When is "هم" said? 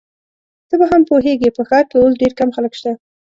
0.91-1.01